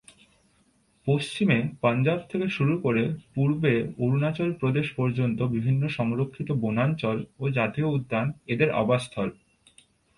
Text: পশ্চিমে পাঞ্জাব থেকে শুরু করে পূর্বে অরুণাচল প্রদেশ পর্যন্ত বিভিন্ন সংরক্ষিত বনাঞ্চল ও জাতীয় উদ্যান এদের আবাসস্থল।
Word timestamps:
পশ্চিমে 1.07 1.57
পাঞ্জাব 1.81 2.19
থেকে 2.31 2.47
শুরু 2.49 2.73
করে 2.79 3.03
পূর্বে 3.35 3.73
অরুণাচল 3.99 4.49
প্রদেশ 4.53 4.87
পর্যন্ত 4.97 5.39
বিভিন্ন 5.55 5.83
সংরক্ষিত 5.89 6.49
বনাঞ্চল 6.63 7.17
ও 7.39 7.43
জাতীয় 7.57 7.87
উদ্যান 7.87 8.27
এদের 8.47 8.69
আবাসস্থল। 8.73 9.29